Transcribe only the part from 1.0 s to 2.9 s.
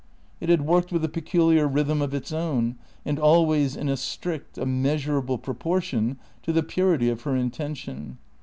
a peculiar rhythm of its own,